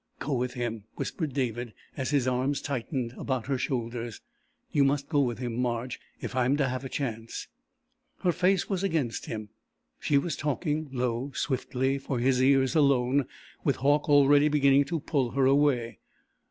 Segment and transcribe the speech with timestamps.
[0.17, 4.19] "Go with him," whispered David, as her arms tightened about his shoulders.
[4.71, 7.47] "You must go with him, Marge if I am to have a chance!"
[8.23, 9.49] Her face was against him.
[9.99, 13.27] She was talking, low, swiftly, for his ears alone
[13.63, 15.99] with Hauck already beginning to pull her away.